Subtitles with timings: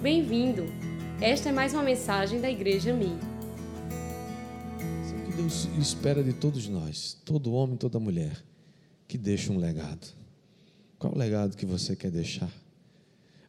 [0.00, 0.62] Bem-vindo!
[1.20, 3.18] Esta é mais uma mensagem da Igreja Mi.
[5.04, 8.40] Sabe o que Deus espera de todos nós, todo homem, toda mulher,
[9.08, 10.06] que deixe um legado.
[11.00, 12.48] Qual o legado que você quer deixar?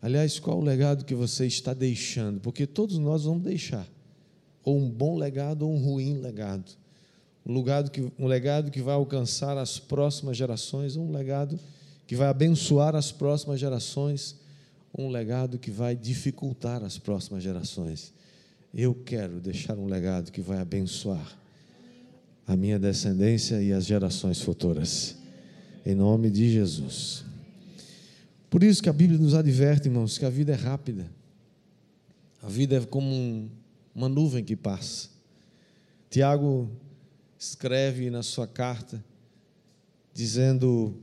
[0.01, 2.39] Aliás, qual o legado que você está deixando?
[2.39, 3.87] Porque todos nós vamos deixar,
[4.63, 6.71] ou um bom legado ou um ruim legado.
[7.45, 11.59] Um legado que, um legado que vai alcançar as próximas gerações, ou um legado
[12.07, 14.35] que vai abençoar as próximas gerações,
[14.97, 18.13] um legado que vai dificultar as próximas gerações.
[18.73, 21.37] Eu quero deixar um legado que vai abençoar
[22.45, 25.15] a minha descendência e as gerações futuras.
[25.85, 27.23] Em nome de Jesus.
[28.49, 31.09] Por isso que a Bíblia nos adverte, irmãos, que a vida é rápida.
[32.41, 33.49] A vida é como um,
[33.93, 35.09] uma nuvem que passa.
[36.09, 36.69] Tiago
[37.37, 39.03] escreve na sua carta,
[40.13, 40.95] dizendo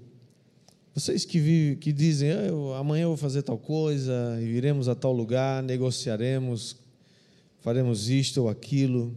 [0.96, 4.94] vocês que, vivem, que dizem, ah, eu, amanhã eu vou fazer tal coisa, iremos a
[4.94, 6.74] tal lugar, negociaremos,
[7.60, 9.14] faremos isto ou aquilo.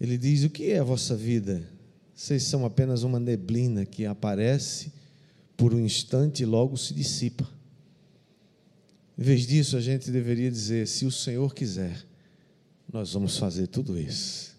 [0.00, 1.68] Ele diz: O que é a vossa vida?
[2.14, 4.92] Vocês são apenas uma neblina que aparece
[5.56, 7.50] por um instante e logo se dissipa.
[9.18, 12.06] Em vez disso, a gente deveria dizer: Se o Senhor quiser,
[12.92, 14.56] nós vamos fazer tudo isso.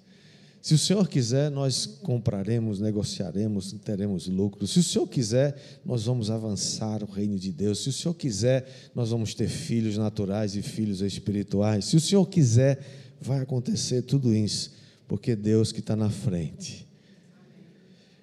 [0.62, 4.68] Se o Senhor quiser, nós compraremos, negociaremos, teremos lucro.
[4.68, 7.80] Se o Senhor quiser, nós vamos avançar o reino de Deus.
[7.80, 11.86] Se o Senhor quiser, nós vamos ter filhos naturais e filhos espirituais.
[11.86, 12.80] Se o Senhor quiser,
[13.20, 14.72] vai acontecer tudo isso,
[15.08, 16.88] porque Deus que está na frente.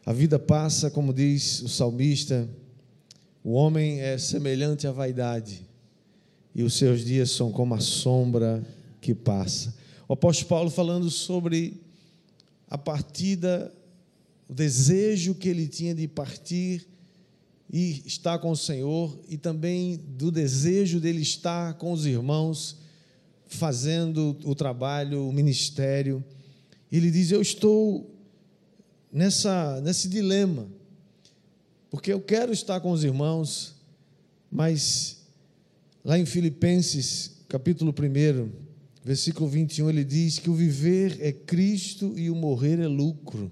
[0.07, 2.49] A vida passa, como diz o salmista,
[3.43, 5.67] o homem é semelhante à vaidade,
[6.55, 8.65] e os seus dias são como a sombra
[9.01, 9.75] que passa.
[10.07, 11.88] O apóstolo Paulo falando sobre
[12.71, 13.73] a partida,
[14.49, 16.87] o desejo que ele tinha de partir
[17.71, 22.79] e estar com o Senhor, e também do desejo dele estar com os irmãos,
[23.47, 26.25] fazendo o trabalho, o ministério.
[26.91, 28.11] Ele diz: Eu estou
[29.13, 30.67] nessa, nesse dilema,
[31.91, 33.75] porque eu quero estar com os irmãos,
[34.51, 35.19] mas
[36.03, 38.68] lá em Filipenses, capítulo 1,
[39.09, 43.51] versículo 21, ele diz que o viver é Cristo e o morrer é lucro.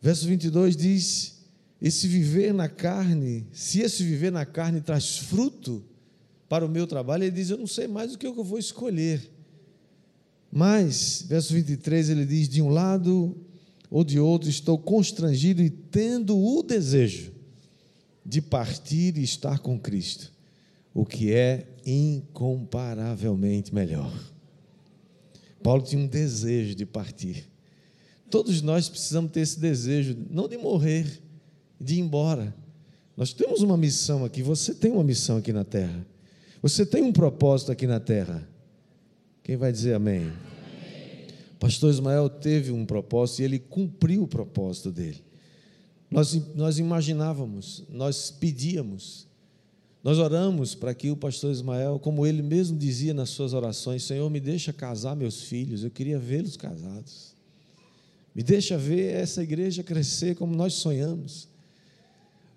[0.00, 1.44] Verso 22 diz:
[1.80, 5.84] esse viver na carne, se esse viver na carne traz fruto
[6.48, 9.30] para o meu trabalho, ele diz: eu não sei mais o que eu vou escolher.
[10.50, 13.36] Mas, verso 23, ele diz: de um lado
[13.90, 17.30] ou de outro estou constrangido e tendo o desejo
[18.24, 20.34] de partir e estar com Cristo
[20.96, 24.10] o que é incomparavelmente melhor.
[25.62, 27.50] Paulo tinha um desejo de partir.
[28.30, 31.20] Todos nós precisamos ter esse desejo, não de morrer,
[31.78, 32.56] de ir embora.
[33.14, 36.06] Nós temos uma missão aqui, você tem uma missão aqui na terra.
[36.62, 38.48] Você tem um propósito aqui na terra.
[39.42, 40.20] Quem vai dizer amém?
[40.20, 40.32] amém.
[41.60, 45.22] Pastor Ismael teve um propósito e ele cumpriu o propósito dele.
[46.10, 49.25] Nós, nós imaginávamos, nós pedíamos,
[50.06, 54.30] nós oramos para que o pastor Ismael, como ele mesmo dizia nas suas orações, Senhor,
[54.30, 57.34] me deixa casar meus filhos, eu queria vê-los casados.
[58.32, 61.48] Me deixa ver essa igreja crescer como nós sonhamos.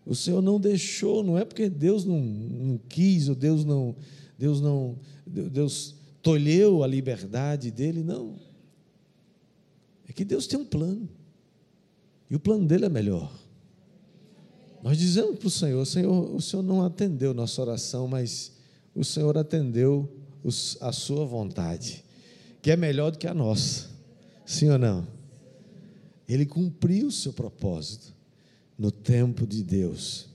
[0.06, 3.96] O Senhor não deixou, não é porque Deus não, não quis, ou Deus não,
[4.38, 8.36] Deus não, Deus tolheu a liberdade dele, não.
[10.08, 11.10] É que Deus tem um plano.
[12.30, 13.34] E o plano dele é melhor.
[14.84, 18.52] Nós dizemos para o Senhor: Senhor, o Senhor não atendeu nossa oração, mas
[18.96, 20.10] o Senhor atendeu
[20.82, 22.04] a sua vontade,
[22.62, 23.88] que é melhor do que a nossa.
[24.46, 25.08] Sim ou não?
[26.28, 28.14] Ele cumpriu o seu propósito
[28.78, 30.28] no tempo de Deus.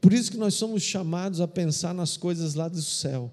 [0.00, 3.30] Por isso que nós somos chamados a pensar nas coisas lá do céu.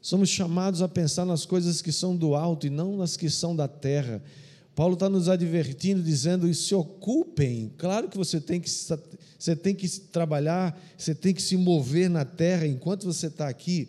[0.00, 3.54] Somos chamados a pensar nas coisas que são do alto e não nas que são
[3.54, 4.22] da terra.
[4.78, 7.72] Paulo está nos advertindo, dizendo: se ocupem.
[7.76, 12.24] Claro que você tem que, você tem que trabalhar, você tem que se mover na
[12.24, 13.88] terra enquanto você está aqui,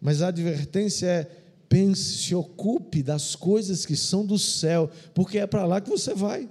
[0.00, 1.30] mas a advertência é:
[1.68, 6.14] pense, se ocupe das coisas que são do céu, porque é para lá que você
[6.14, 6.48] vai.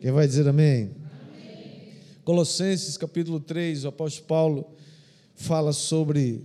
[0.00, 0.90] Quem vai dizer amém?
[0.90, 1.90] amém?
[2.24, 4.66] Colossenses capítulo 3, o apóstolo Paulo
[5.36, 6.42] fala sobre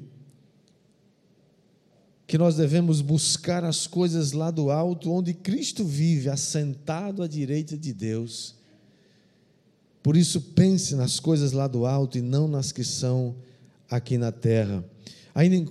[2.27, 7.77] que nós devemos buscar as coisas lá do alto, onde Cristo vive, assentado à direita
[7.77, 8.53] de Deus.
[10.03, 13.33] Por isso, pense nas coisas lá do alto e não nas que são
[13.89, 14.83] aqui na terra.
[15.33, 15.65] Ainda, em.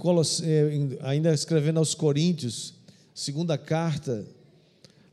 [0.45, 2.75] Eh, ainda escrevendo aos Coríntios,
[3.15, 4.25] segunda carta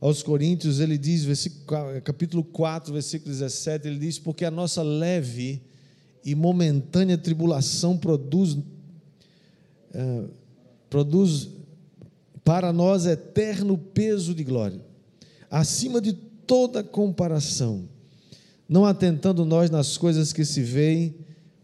[0.00, 1.26] aos Coríntios, ele diz,
[2.04, 5.62] capítulo 4, versículo 17, ele diz: Porque a nossa leve
[6.24, 8.56] e momentânea tribulação produz
[9.92, 10.24] é,
[10.94, 11.48] produz
[12.44, 14.80] para nós eterno peso de glória,
[15.50, 17.88] acima de toda comparação,
[18.68, 21.16] não atentando nós nas coisas que se veem,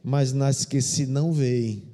[0.03, 1.85] mas nas que se não veem,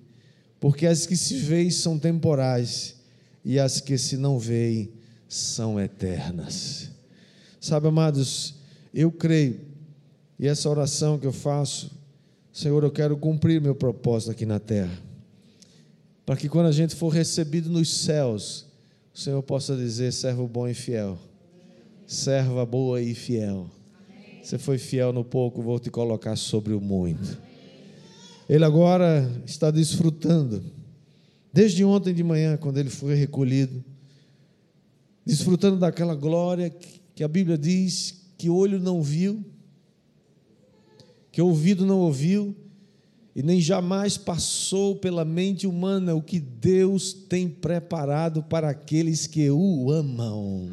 [0.58, 2.96] porque as que se veem são temporais
[3.44, 4.94] e as que se não veem
[5.28, 6.88] são eternas.
[7.60, 8.54] Sabe, amados,
[8.94, 9.60] eu creio,
[10.38, 11.90] e essa oração que eu faço,
[12.50, 15.04] Senhor, eu quero cumprir meu propósito aqui na terra,
[16.26, 18.66] para que quando a gente for recebido nos céus,
[19.14, 21.16] o Senhor possa dizer: servo bom e fiel,
[22.04, 23.70] serva boa e fiel.
[24.42, 27.40] Você foi fiel no pouco, vou te colocar sobre o muito.
[28.48, 30.64] Ele agora está desfrutando,
[31.52, 33.84] desde ontem de manhã, quando ele foi recolhido,
[35.24, 36.74] desfrutando daquela glória
[37.14, 39.44] que a Bíblia diz que olho não viu,
[41.32, 42.54] que ouvido não ouviu,
[43.36, 49.50] e nem jamais passou pela mente humana o que Deus tem preparado para aqueles que
[49.50, 50.70] o amam.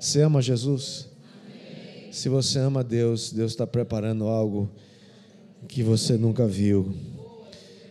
[0.00, 1.08] Você ama Jesus?
[1.32, 2.12] Amém.
[2.12, 4.68] Se você ama Deus, Deus está preparando algo
[5.68, 6.92] que você nunca viu.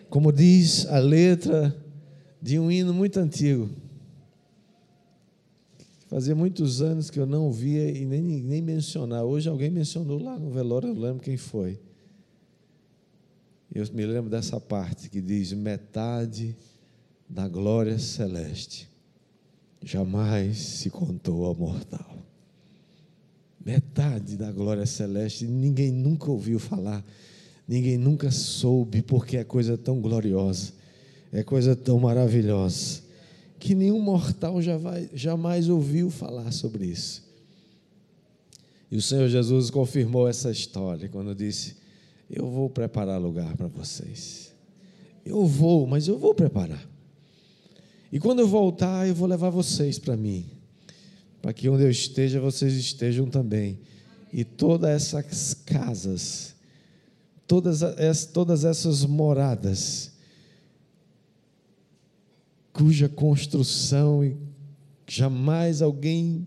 [0.10, 1.74] Como diz a letra
[2.42, 3.70] de um hino muito antigo.
[6.08, 9.24] Fazia muitos anos que eu não ouvia e nem, nem mencionar.
[9.24, 11.80] Hoje alguém mencionou lá no velório, eu lembro quem foi.
[13.76, 16.56] Eu me lembro dessa parte que diz: metade
[17.30, 18.88] da glória celeste
[19.84, 22.16] jamais se contou ao mortal.
[23.64, 27.04] Metade da glória celeste, ninguém nunca ouviu falar,
[27.68, 30.72] ninguém nunca soube, porque é coisa tão gloriosa,
[31.34, 33.02] é coisa tão maravilhosa,
[33.60, 37.26] que nenhum mortal já vai, jamais ouviu falar sobre isso.
[38.90, 41.85] E o Senhor Jesus confirmou essa história quando disse:
[42.30, 44.54] eu vou preparar lugar para vocês.
[45.26, 46.88] Eu vou, mas eu vou preparar.
[48.12, 50.46] E quando eu voltar, eu vou levar vocês para mim,
[51.42, 53.80] para que onde eu esteja, vocês estejam também.
[54.32, 56.56] E todas essas casas,
[57.48, 60.12] todas, essas, todas essas moradas,
[62.72, 64.22] cuja construção
[65.08, 66.46] jamais alguém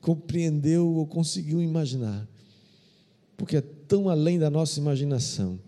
[0.00, 2.28] compreendeu ou conseguiu imaginar,
[3.36, 5.58] porque é tão além da nossa imaginação,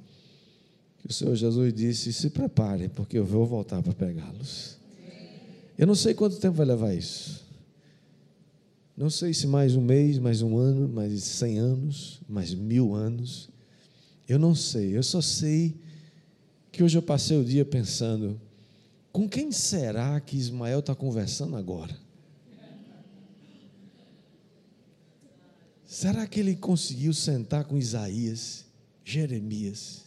[1.01, 4.79] que o Senhor Jesus disse: se preparem, porque eu vou voltar para pegá-los.
[5.77, 7.43] Eu não sei quanto tempo vai levar isso.
[8.97, 13.49] Não sei se mais um mês, mais um ano, mais cem anos, mais mil anos.
[14.29, 14.97] Eu não sei.
[14.97, 15.75] Eu só sei
[16.71, 18.41] que hoje eu passei o dia pensando:
[19.11, 21.97] com quem será que Ismael está conversando agora?
[25.93, 28.65] Será que ele conseguiu sentar com Isaías,
[29.05, 30.05] Jeremias,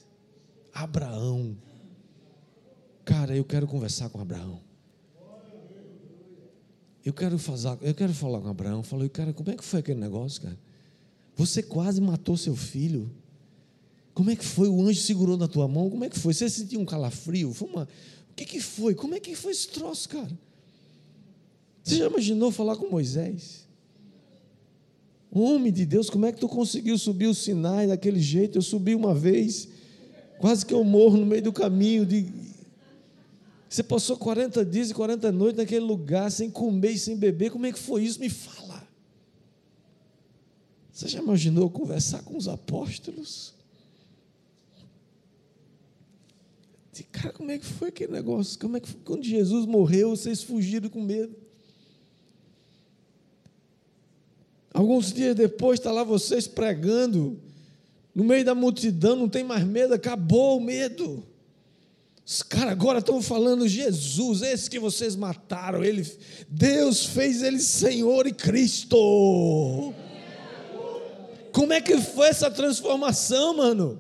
[0.74, 1.56] Abraão?
[3.06, 4.60] Cara, eu quero conversar com Abraão.
[7.06, 8.82] Eu quero, fazer, eu quero falar com Abraão.
[8.82, 10.58] Falei, cara, como é que foi aquele negócio, cara?
[11.36, 13.16] Você quase matou seu filho.
[14.12, 14.68] Como é que foi?
[14.68, 15.88] O anjo segurou na tua mão?
[15.88, 16.34] Como é que foi?
[16.34, 17.54] Você sentiu um calafrio?
[17.54, 17.84] Foi uma...
[18.32, 18.96] O que, que foi?
[18.96, 20.36] Como é que foi esse troço, cara?
[21.84, 23.65] Você já imaginou falar com Moisés?
[25.38, 28.58] Homem de Deus, como é que tu conseguiu subir o Sinai daquele jeito?
[28.58, 29.68] Eu subi uma vez,
[30.40, 32.06] quase que eu morro no meio do caminho.
[32.06, 32.26] De...
[33.68, 37.52] Você passou 40 dias e 40 noites naquele lugar, sem comer e sem beber.
[37.52, 38.18] Como é que foi isso?
[38.22, 38.88] Me fala.
[40.90, 43.54] Você já imaginou conversar com os apóstolos?
[47.12, 48.58] Cara, como é que foi aquele negócio?
[48.58, 49.02] Como é que foi?
[49.04, 51.36] Quando Jesus morreu, vocês fugiram com medo?
[54.76, 57.40] Alguns dias depois, está lá vocês pregando,
[58.14, 61.26] no meio da multidão, não tem mais medo, acabou o medo.
[62.26, 66.06] Os caras agora estão falando, Jesus, esse que vocês mataram, ele,
[66.50, 69.94] Deus fez ele Senhor e Cristo.
[71.54, 73.98] Como é que foi essa transformação, mano?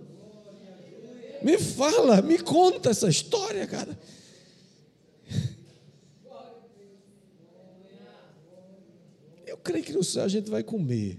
[1.41, 3.98] Me fala, me conta essa história, cara.
[9.65, 11.17] Creio que no céu a gente vai comer.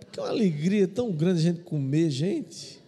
[0.00, 2.80] Porque é uma alegria tão grande a gente comer, gente.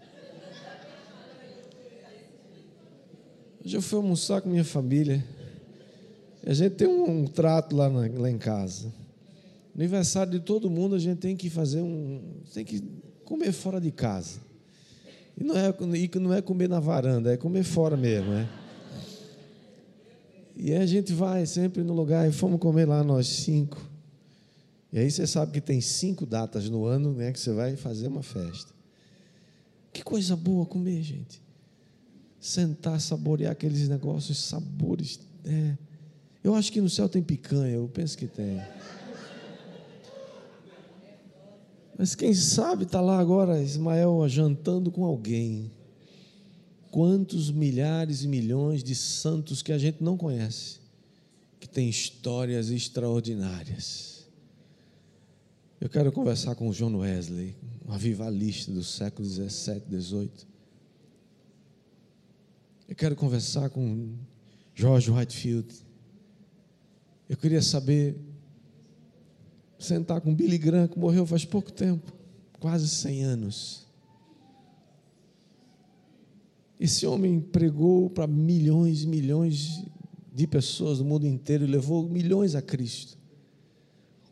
[3.64, 5.24] Hoje eu fui almoçar com minha família.
[6.44, 8.92] A gente tem um, um trato lá, na, lá em casa.
[9.74, 12.42] Aniversário de todo mundo, a gente tem que fazer um.
[12.52, 12.82] tem que
[13.24, 14.40] comer fora de casa.
[15.36, 18.48] E não é, e não é comer na varanda, é comer fora mesmo, né?
[20.60, 23.80] E a gente vai sempre no lugar e fomos comer lá nós cinco.
[24.92, 28.08] E aí você sabe que tem cinco datas no ano né, que você vai fazer
[28.08, 28.74] uma festa.
[29.92, 31.40] Que coisa boa comer, gente.
[32.40, 35.20] Sentar, saborear aqueles negócios, sabores.
[35.44, 35.78] É.
[36.42, 38.60] Eu acho que no céu tem picanha, eu penso que tem.
[41.96, 45.70] Mas quem sabe está lá agora Ismael jantando com alguém.
[46.98, 50.80] Quantos milhares e milhões de santos que a gente não conhece,
[51.60, 54.26] que tem histórias extraordinárias.
[55.80, 57.54] Eu quero conversar com o John Wesley,
[57.86, 60.44] um avivalista do século 17, 18.
[62.88, 64.16] Eu quero conversar com
[64.74, 65.72] George Whitefield.
[67.28, 68.16] Eu queria saber,
[69.78, 72.12] sentar com Billy Graham, que morreu faz pouco tempo,
[72.58, 73.87] quase 100 anos.
[76.78, 79.84] Esse homem pregou para milhões e milhões
[80.32, 83.18] de pessoas do mundo inteiro e levou milhões a Cristo.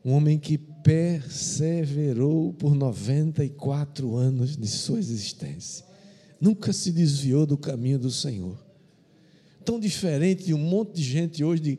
[0.04, 5.84] Um homem que perseverou por 94 anos de sua existência.
[6.40, 8.56] Nunca se desviou do caminho do Senhor.
[9.64, 11.78] Tão diferente de um monte de gente hoje, de,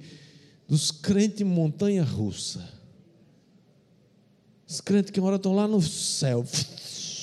[0.68, 2.68] dos crentes montanha russa.
[4.68, 6.46] Os crentes que agora estão lá no céu,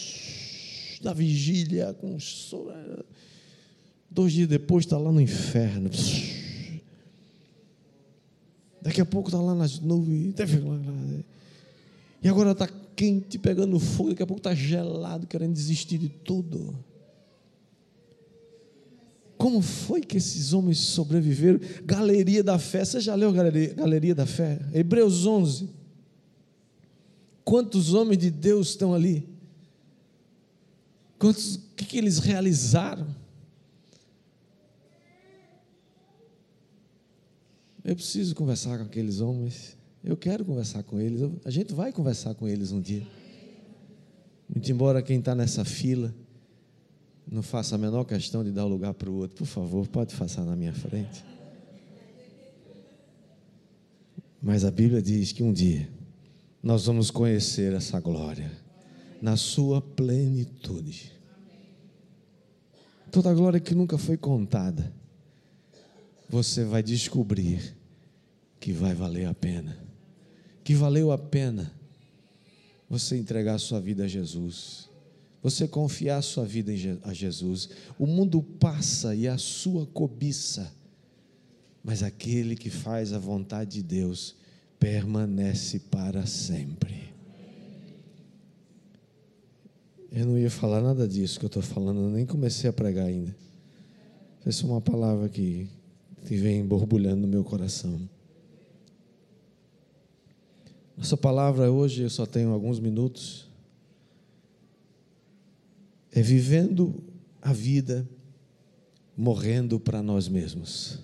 [1.04, 2.16] na vigília, com
[4.14, 5.90] Dois dias depois está lá no inferno.
[8.80, 10.35] Daqui a pouco está lá nas nuvens.
[12.23, 14.11] E agora está quente, pegando fogo.
[14.11, 16.78] Daqui a pouco está gelado, querendo desistir de tudo.
[19.37, 21.59] Como foi que esses homens sobreviveram?
[21.85, 22.85] Galeria da Fé.
[22.85, 24.61] Você já leu Galeria, Galeria da Fé?
[24.73, 25.68] Hebreus 11.
[27.44, 29.28] Quantos homens de Deus estão ali?
[31.18, 31.35] O
[31.75, 33.24] que, que eles realizaram?
[37.85, 39.76] Eu preciso conversar com aqueles homens.
[40.03, 41.21] Eu quero conversar com eles.
[41.45, 43.07] A gente vai conversar com eles um dia.
[44.49, 46.14] Muito embora quem está nessa fila
[47.31, 50.14] não faça a menor questão de dar o lugar para o outro, por favor, pode
[50.14, 51.25] passar na minha frente.
[54.43, 55.88] Mas a Bíblia diz que um dia
[56.62, 58.53] nós vamos conhecer essa glória
[59.21, 61.12] na sua plenitude.
[63.11, 64.93] Toda a glória que nunca foi contada
[66.28, 67.76] você vai descobrir
[68.59, 69.78] que vai valer a pena.
[70.62, 71.73] Que valeu a pena
[72.88, 74.88] você entregar sua vida a Jesus.
[75.43, 77.69] Você confiar sua vida a Jesus.
[77.99, 80.73] O mundo passa e a sua cobiça,
[81.83, 84.35] mas aquele que faz a vontade de Deus
[84.78, 87.12] permanece para sempre.
[90.11, 93.07] Eu não ia falar nada disso que eu estou falando, eu nem comecei a pregar
[93.07, 93.37] ainda.
[94.47, 95.69] Essa é uma palavra que
[96.25, 98.09] que vem borbulhando no meu coração.
[100.97, 103.49] Nossa palavra hoje, eu só tenho alguns minutos,
[106.11, 107.02] é vivendo
[107.43, 108.09] a vida,
[109.16, 111.00] morrendo para nós mesmos.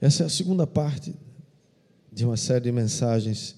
[0.00, 1.14] Essa é a segunda parte
[2.12, 3.56] de uma série de mensagens.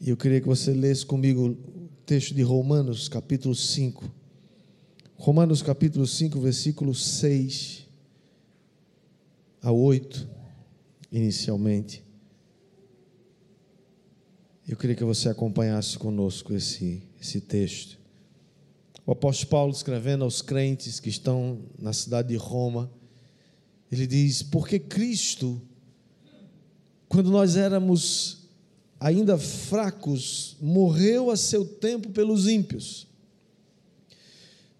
[0.00, 4.10] E eu queria que você lesse comigo o texto de Romanos, capítulo 5.
[5.16, 7.89] Romanos, capítulo 5, versículo 6
[9.62, 10.28] a 8,
[11.12, 12.04] inicialmente.
[14.66, 17.98] Eu queria que você acompanhasse conosco esse, esse texto.
[19.04, 22.90] O apóstolo Paulo, escrevendo aos crentes que estão na cidade de Roma,
[23.90, 25.60] ele diz: Porque Cristo,
[27.08, 28.48] quando nós éramos
[29.00, 33.08] ainda fracos, morreu a seu tempo pelos ímpios.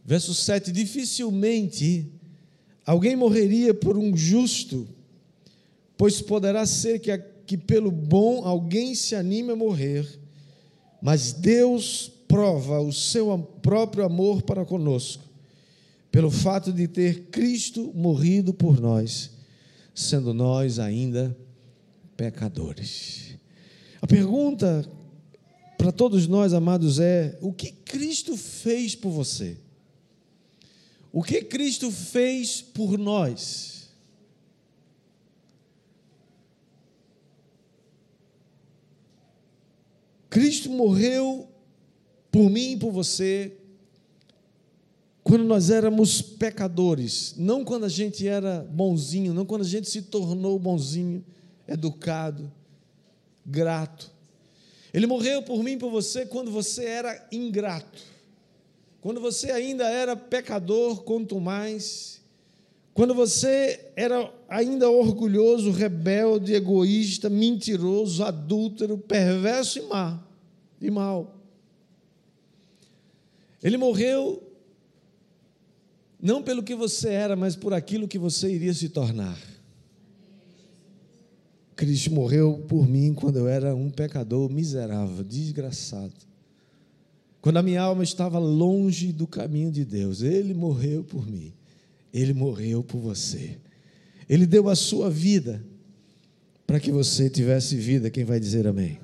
[0.04, 2.19] Verso 7: Dificilmente
[2.84, 4.88] Alguém morreria por um justo,
[5.96, 10.06] pois poderá ser que, que pelo bom alguém se anime a morrer,
[11.00, 15.24] mas Deus prova o seu próprio amor para conosco,
[16.10, 19.30] pelo fato de ter Cristo morrido por nós,
[19.94, 21.36] sendo nós ainda
[22.16, 23.36] pecadores.
[24.00, 24.88] A pergunta
[25.76, 29.56] para todos nós, amados, é: o que Cristo fez por você?
[31.12, 33.90] O que Cristo fez por nós?
[40.28, 41.48] Cristo morreu
[42.30, 43.56] por mim e por você
[45.22, 50.02] quando nós éramos pecadores, não quando a gente era bonzinho, não quando a gente se
[50.02, 51.24] tornou bonzinho,
[51.68, 52.50] educado,
[53.44, 54.10] grato.
[54.92, 58.02] Ele morreu por mim e por você quando você era ingrato.
[59.00, 62.20] Quando você ainda era pecador, quanto mais.
[62.92, 70.22] Quando você era ainda orgulhoso, rebelde, egoísta, mentiroso, adúltero, perverso e má,
[70.80, 71.36] e mal.
[73.62, 74.42] Ele morreu
[76.22, 79.38] Não pelo que você era, mas por aquilo que você iria se tornar.
[81.74, 86.12] Cristo morreu por mim quando eu era um pecador miserável, desgraçado.
[87.40, 91.52] Quando a minha alma estava longe do caminho de Deus, Ele morreu por mim.
[92.12, 93.56] Ele morreu por você.
[94.28, 95.64] Ele deu a sua vida
[96.66, 98.10] para que você tivesse vida.
[98.10, 99.00] Quem vai dizer amém?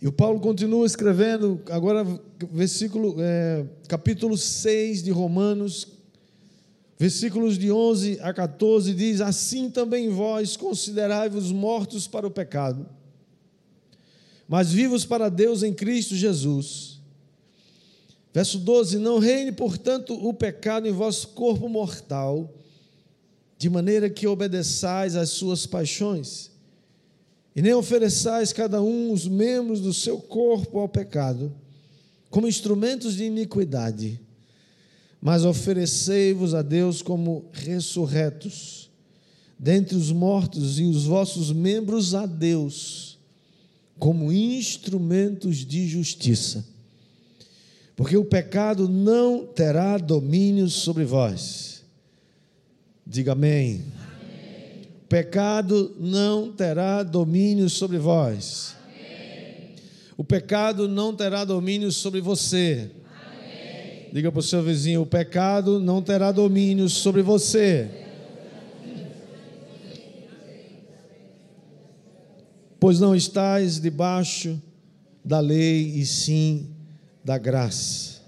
[0.00, 2.04] E o Paulo continua escrevendo, agora,
[2.52, 5.88] versículo, é, capítulo 6 de Romanos,
[6.98, 12.86] versículos de 11 a 14, diz: Assim também vós considerai-vos mortos para o pecado,
[14.48, 17.00] mas vivos para Deus em Cristo Jesus.
[18.32, 22.52] Verso 12: Não reine, portanto, o pecado em vosso corpo mortal,
[23.56, 26.54] de maneira que obedeçais às suas paixões
[27.54, 31.54] e nem ofereçais cada um os membros do seu corpo ao pecado,
[32.28, 34.20] como instrumentos de iniquidade,
[35.20, 38.90] mas oferecei-vos a Deus como ressurretos
[39.56, 43.13] dentre os mortos e os vossos membros a Deus
[43.98, 46.64] como instrumentos de justiça.
[47.96, 51.84] Porque o pecado não terá domínio sobre vós.
[53.06, 53.84] Diga amém
[55.14, 58.74] pecado não terá domínio sobre vós.
[58.84, 59.70] Amém.
[60.16, 62.90] O pecado não terá domínio sobre você.
[63.14, 64.08] Amém.
[64.12, 67.88] Diga para o seu vizinho: o pecado não terá domínio sobre você.
[72.84, 74.60] Pois não estáis debaixo
[75.24, 76.68] da lei e sim
[77.24, 78.20] da graça.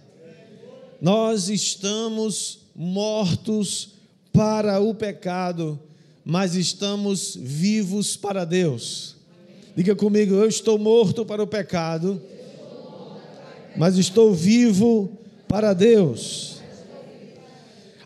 [0.99, 3.91] Nós estamos mortos
[4.33, 5.79] para o pecado
[6.25, 9.17] mas estamos vivos para Deus.
[9.77, 12.19] Diga comigo, eu estou morto para o pecado,
[13.77, 16.63] mas estou vivo para Deus.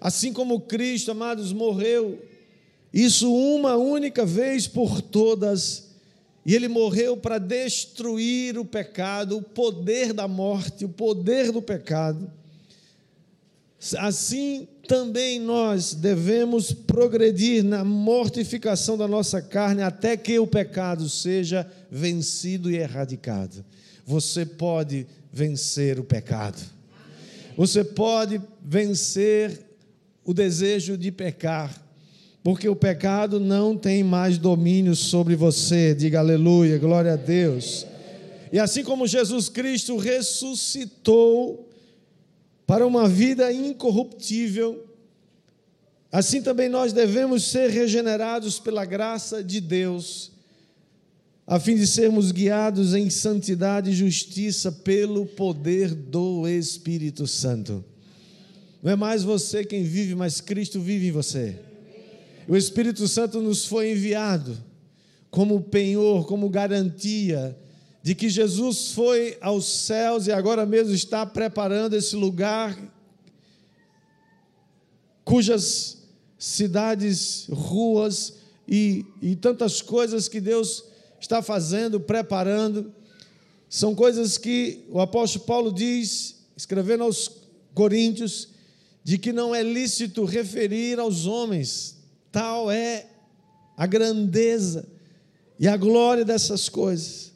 [0.00, 2.18] Assim como Cristo, amados, morreu,
[2.92, 5.89] isso uma única vez por todas,
[6.44, 12.31] e ele morreu para destruir o pecado, o poder da morte, o poder do pecado.
[13.98, 21.70] Assim também nós devemos progredir na mortificação da nossa carne até que o pecado seja
[21.90, 23.64] vencido e erradicado.
[24.05, 26.61] Você pode vencer o pecado.
[27.57, 29.64] Você pode vencer
[30.24, 31.81] o desejo de pecar,
[32.42, 35.94] porque o pecado não tem mais domínio sobre você.
[35.94, 37.87] Diga aleluia, glória a Deus.
[38.53, 41.68] E assim como Jesus Cristo ressuscitou
[42.66, 44.87] para uma vida incorruptível,
[46.11, 50.33] assim também nós devemos ser regenerados pela graça de Deus,
[51.46, 57.85] a fim de sermos guiados em santidade e justiça pelo poder do Espírito Santo.
[58.83, 61.69] Não é mais você quem vive, mas Cristo vive em você.
[62.50, 64.58] O Espírito Santo nos foi enviado
[65.30, 67.56] como penhor, como garantia
[68.02, 72.76] de que Jesus foi aos céus e agora mesmo está preparando esse lugar
[75.24, 75.98] cujas
[76.36, 78.34] cidades, ruas
[78.66, 80.82] e, e tantas coisas que Deus
[81.20, 82.92] está fazendo, preparando,
[83.68, 87.30] são coisas que o apóstolo Paulo diz, escrevendo aos
[87.74, 88.48] Coríntios,
[89.04, 91.99] de que não é lícito referir aos homens,
[92.30, 93.06] tal é
[93.76, 94.86] a grandeza
[95.58, 97.32] e a glória dessas coisas.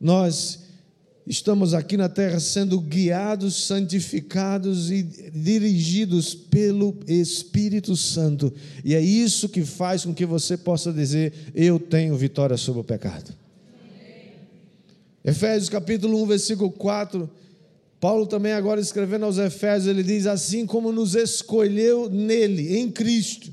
[0.00, 0.60] Nós
[1.26, 8.52] estamos aqui na terra sendo guiados, santificados e dirigidos pelo Espírito Santo.
[8.84, 12.84] E é isso que faz com que você possa dizer: Eu tenho vitória sobre o
[12.84, 13.34] pecado.
[15.24, 17.28] Efésios capítulo 1, versículo 4.
[18.00, 23.52] Paulo também agora escrevendo aos Efésios, ele diz assim como nos escolheu nele, em Cristo,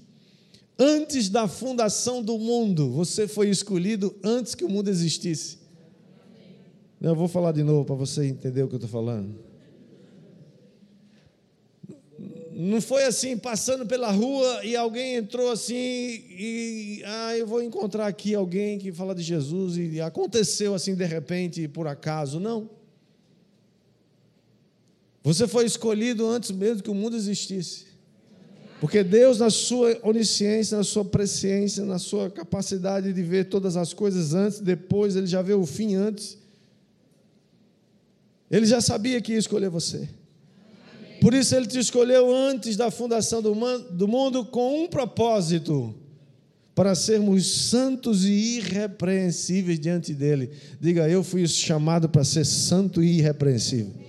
[0.77, 5.57] antes da fundação do mundo, você foi escolhido antes que o mundo existisse.
[6.99, 9.35] Não, eu vou falar de novo para você entender o que eu estou falando.
[12.57, 18.07] Não foi assim, passando pela rua e alguém entrou assim e ah, eu vou encontrar
[18.07, 22.39] aqui alguém que fala de Jesus e aconteceu assim de repente, por acaso.
[22.39, 22.69] Não.
[25.21, 27.84] Você foi escolhido antes mesmo que o mundo existisse.
[28.85, 33.95] Porque Deus, na sua onisciência, na sua presciência, na sua capacidade de ver todas as
[33.95, 36.37] coisas antes, depois, Ele já vê o fim antes.
[38.49, 40.07] Ele já sabia que ia escolher você.
[41.19, 45.95] Por isso ele te escolheu antes da fundação do mundo com um propósito:
[46.75, 50.51] para sermos santos e irrepreensíveis diante dele.
[50.79, 54.04] Diga, eu fui chamado para ser santo e irrepreensível.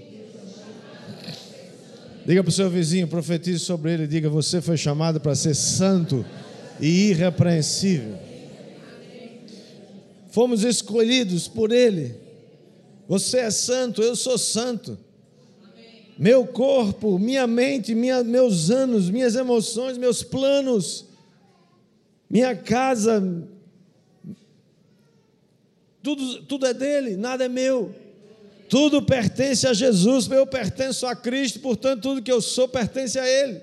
[2.26, 6.26] Diga para o seu vizinho, profetize sobre ele, diga: Você foi chamado para ser santo
[6.80, 8.18] e irrepreensível.
[10.28, 12.14] Fomos escolhidos por Ele.
[13.08, 14.98] Você é santo, eu sou santo.
[16.18, 21.06] Meu corpo, minha mente, minha, meus anos, minhas emoções, meus planos,
[22.28, 23.22] minha casa,
[26.02, 27.94] tudo, tudo é dele, nada é meu.
[28.68, 33.26] Tudo pertence a Jesus, eu pertenço a Cristo, portanto, tudo que eu sou pertence a
[33.26, 33.60] Ele.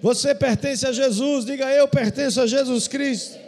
[0.00, 3.38] Você pertence a Jesus, diga eu pertenço a Jesus Cristo.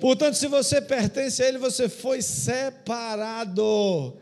[0.00, 4.14] Portanto, se você pertence a Ele, você foi separado.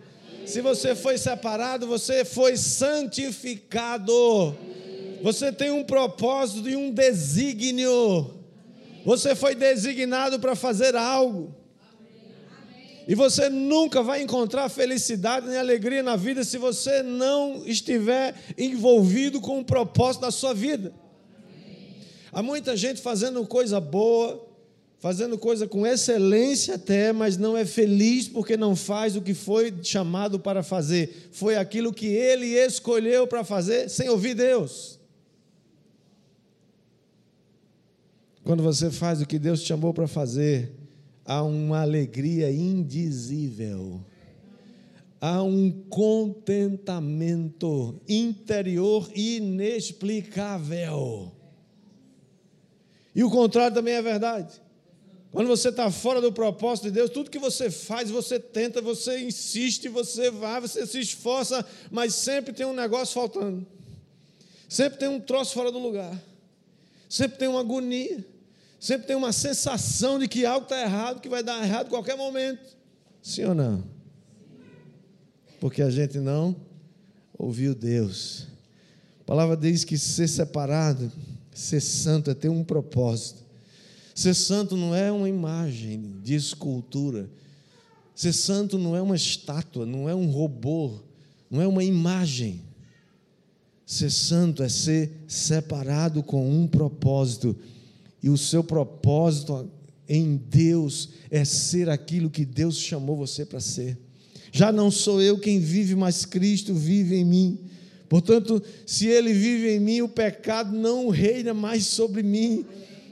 [0.45, 4.57] Se você foi separado, você foi santificado.
[5.23, 8.43] Você tem um propósito e um desígnio.
[9.05, 11.55] Você foi designado para fazer algo.
[13.07, 19.41] E você nunca vai encontrar felicidade nem alegria na vida se você não estiver envolvido
[19.41, 20.93] com o propósito da sua vida.
[22.33, 24.49] Há muita gente fazendo coisa boa,
[24.99, 29.75] fazendo coisa com excelência até, mas não é feliz porque não faz o que foi
[29.83, 31.29] chamado para fazer.
[31.33, 35.01] Foi aquilo que ele escolheu para fazer sem ouvir Deus.
[38.45, 40.73] Quando você faz o que Deus te chamou para fazer,
[41.25, 44.05] há uma alegria indizível,
[45.21, 51.31] há um contentamento interior inexplicável.
[53.15, 54.61] E o contrário também é verdade.
[55.31, 59.21] Quando você está fora do propósito de Deus, tudo que você faz, você tenta, você
[59.21, 63.67] insiste, você vai, você se esforça, mas sempre tem um negócio faltando.
[64.69, 66.21] Sempre tem um troço fora do lugar.
[67.09, 68.27] Sempre tem uma agonia
[68.83, 72.17] sempre tem uma sensação de que algo está errado, que vai dar errado em qualquer
[72.17, 72.77] momento.
[73.23, 73.85] Sim ou não?
[75.61, 76.57] Porque a gente não
[77.39, 78.49] ouviu Deus.
[79.21, 81.13] A palavra diz que ser separado,
[81.55, 83.45] ser santo é ter um propósito.
[84.17, 87.31] Ser santo não é uma imagem de escultura.
[88.17, 90.99] Ser santo não é uma estátua, não é um robô,
[91.49, 92.61] não é uma imagem.
[93.87, 97.57] Ser santo é ser separado com um propósito
[98.23, 99.71] e o seu propósito
[100.09, 103.99] em Deus é ser aquilo que Deus chamou você para ser.
[104.53, 107.59] Já não sou eu quem vive, mas Cristo vive em mim.
[108.09, 112.65] Portanto, se Ele vive em mim, o pecado não reina mais sobre mim.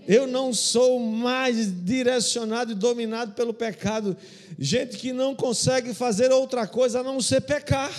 [0.06, 4.16] Eu não sou mais direcionado e dominado pelo pecado.
[4.58, 7.92] Gente que não consegue fazer outra coisa a não ser pecar.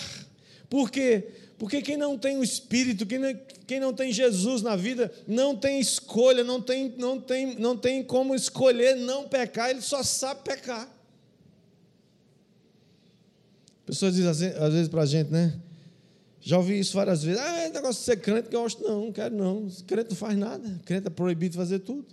[0.70, 1.28] Por quê?
[1.62, 5.56] Porque quem não tem o Espírito, quem não, quem não tem Jesus na vida, não
[5.56, 10.42] tem escolha, não tem, não, tem, não tem como escolher não pecar, ele só sabe
[10.44, 10.90] pecar.
[13.86, 15.54] Pessoas dizem assim, às vezes para a gente, né?
[16.40, 17.40] Já ouvi isso várias vezes.
[17.40, 18.82] Ah, é negócio de ser crente que eu gosto.
[18.82, 19.68] Não, não quero não.
[19.86, 20.82] Crente não faz nada.
[20.84, 22.08] Crente é proibido de fazer tudo.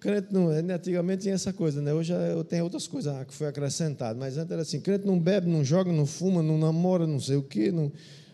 [0.00, 0.62] Crente não é.
[0.62, 0.72] Né?
[0.72, 1.92] Antigamente tinha essa coisa, né?
[1.92, 4.18] Hoje eu tenho outras coisas que foi acrescentado.
[4.18, 7.36] Mas antes era assim: crente não bebe, não joga, não fuma, não namora, não sei
[7.36, 7.92] o quê, não,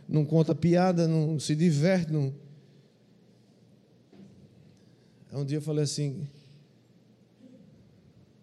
[0.09, 2.13] não conta piada, não se diverte.
[2.13, 2.35] Não...
[5.33, 6.27] Um dia eu falei assim: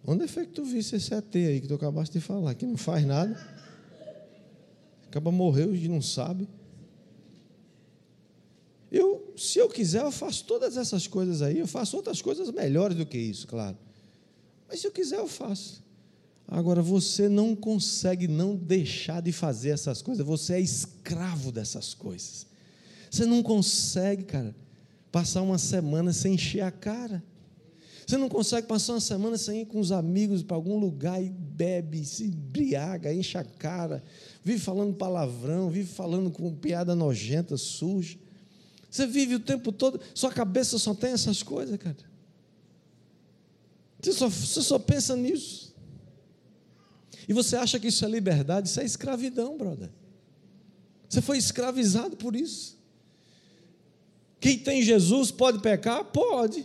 [0.06, 2.54] onde é que tu visse esse AT aí que tu acabaste de falar?
[2.56, 3.36] Que não faz nada.
[5.08, 6.48] Acaba morreu e não sabe.
[8.92, 11.58] Eu, se eu quiser, eu faço todas essas coisas aí.
[11.58, 13.78] Eu faço outras coisas melhores do que isso, claro.
[14.68, 15.83] Mas se eu quiser, eu faço.
[16.54, 22.46] Agora, você não consegue não deixar de fazer essas coisas, você é escravo dessas coisas.
[23.10, 24.56] Você não consegue, cara,
[25.12, 27.24] passar uma semana sem encher a cara.
[28.06, 31.28] Você não consegue passar uma semana sem ir com os amigos para algum lugar e
[31.28, 34.04] bebe, se embriaga, enche a cara,
[34.44, 38.16] vive falando palavrão, vive falando com piada nojenta, suja.
[38.92, 41.98] Você vive o tempo todo, sua cabeça só tem essas coisas, cara.
[44.00, 45.63] Você só, você só pensa nisso.
[47.28, 48.68] E você acha que isso é liberdade?
[48.68, 49.90] Isso é escravidão, brother.
[51.08, 52.78] Você foi escravizado por isso.
[54.40, 56.04] Quem tem Jesus pode pecar?
[56.06, 56.62] Pode.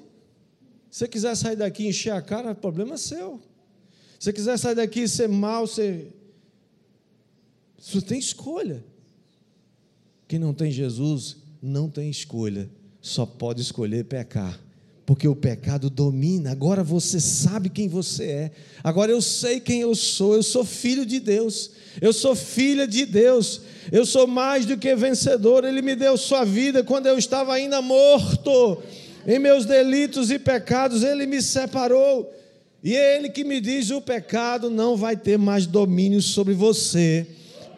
[0.90, 3.40] Se você quiser sair daqui e encher a cara, problema é seu.
[4.18, 6.12] Se você quiser sair daqui e ser mal, você.
[7.78, 8.84] Você tem escolha.
[10.26, 14.58] Quem não tem Jesus não tem escolha, só pode escolher pecar
[15.08, 16.52] porque o pecado domina.
[16.52, 18.50] Agora você sabe quem você é.
[18.84, 20.34] Agora eu sei quem eu sou.
[20.34, 21.70] Eu sou filho de Deus.
[21.98, 23.62] Eu sou filha de Deus.
[23.90, 25.64] Eu sou mais do que vencedor.
[25.64, 28.82] Ele me deu sua vida quando eu estava ainda morto.
[29.26, 32.30] Em meus delitos e pecados, ele me separou.
[32.84, 37.26] E é ele que me diz: o pecado não vai ter mais domínio sobre você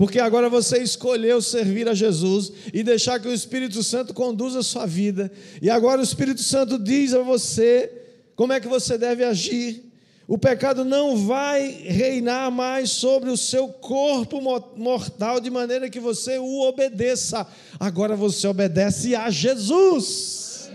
[0.00, 4.62] porque agora você escolheu servir a Jesus e deixar que o Espírito Santo conduza a
[4.62, 5.30] sua vida.
[5.60, 7.92] E agora o Espírito Santo diz a você
[8.34, 9.92] como é que você deve agir.
[10.26, 14.40] O pecado não vai reinar mais sobre o seu corpo
[14.74, 17.46] mortal de maneira que você o obedeça.
[17.78, 20.70] Agora você obedece a Jesus.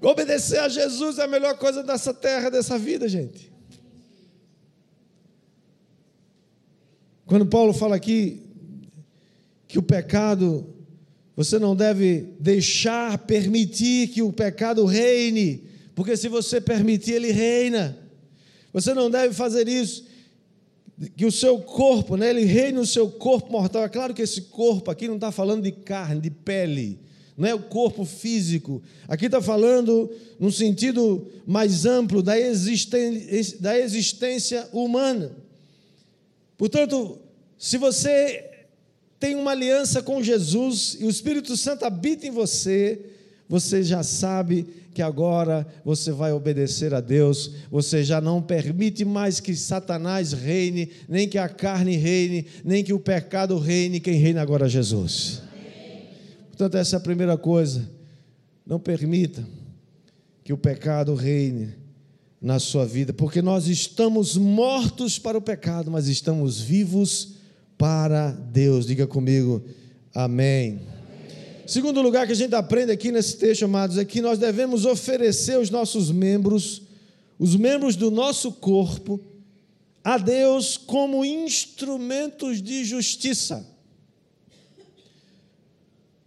[0.00, 3.47] Obedecer a Jesus é a melhor coisa dessa terra, dessa vida, gente.
[7.28, 8.40] Quando Paulo fala aqui
[9.68, 10.66] que o pecado,
[11.36, 15.62] você não deve deixar, permitir que o pecado reine,
[15.94, 17.98] porque se você permitir, ele reina.
[18.72, 20.06] Você não deve fazer isso.
[21.18, 23.84] Que o seu corpo, né, ele reine no seu corpo mortal.
[23.84, 26.98] É claro que esse corpo aqui não está falando de carne, de pele,
[27.36, 28.82] não é o corpo físico.
[29.06, 30.10] Aqui está falando
[30.40, 32.32] num sentido mais amplo da
[33.60, 35.46] da existência humana.
[36.58, 37.20] Portanto,
[37.56, 38.44] se você
[39.18, 43.00] tem uma aliança com Jesus e o Espírito Santo habita em você,
[43.48, 49.38] você já sabe que agora você vai obedecer a Deus, você já não permite mais
[49.38, 54.42] que Satanás reine, nem que a carne reine, nem que o pecado reine, quem reina
[54.42, 55.40] agora é Jesus.
[56.48, 57.88] Portanto, essa é a primeira coisa.
[58.66, 59.46] Não permita
[60.42, 61.77] que o pecado reine
[62.40, 67.34] na sua vida, porque nós estamos mortos para o pecado, mas estamos vivos
[67.76, 68.86] para Deus.
[68.86, 69.62] Diga comigo,
[70.14, 70.80] amém.
[71.66, 75.58] Segundo lugar que a gente aprende aqui nesse texto, amados, é que nós devemos oferecer
[75.58, 76.82] os nossos membros,
[77.38, 79.20] os membros do nosso corpo,
[80.02, 83.66] a Deus como instrumentos de justiça.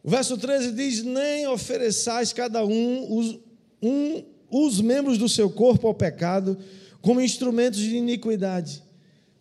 [0.03, 3.39] O verso 13 diz: Nem ofereçais cada um
[3.81, 6.57] um os membros do seu corpo ao pecado
[7.01, 8.83] como instrumentos de iniquidade,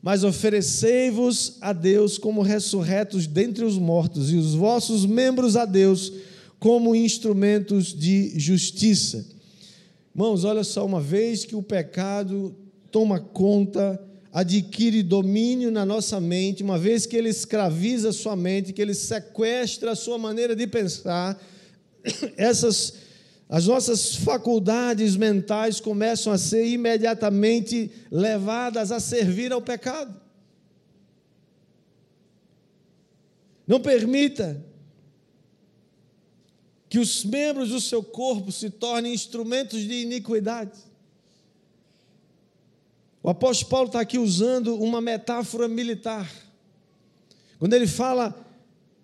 [0.01, 6.13] mas oferecei-vos a Deus como ressurretos dentre os mortos, e os vossos membros a Deus
[6.59, 9.27] como instrumentos de justiça.
[10.15, 12.55] Irmãos, olha só, uma vez que o pecado
[12.91, 14.01] toma conta,
[14.33, 18.95] adquire domínio na nossa mente, uma vez que ele escraviza a sua mente, que ele
[18.95, 21.41] sequestra a sua maneira de pensar,
[22.37, 22.95] essas
[23.51, 30.15] as nossas faculdades mentais começam a ser imediatamente levadas a servir ao pecado.
[33.67, 34.65] Não permita
[36.89, 40.79] que os membros do seu corpo se tornem instrumentos de iniquidade.
[43.21, 46.31] O apóstolo Paulo está aqui usando uma metáfora militar.
[47.59, 48.33] Quando ele fala,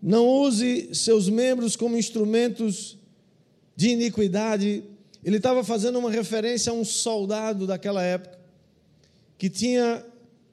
[0.00, 2.96] não use seus membros como instrumentos
[3.76, 4.82] de iniquidade,
[5.22, 8.38] ele estava fazendo uma referência a um soldado daquela época,
[9.36, 10.02] que tinha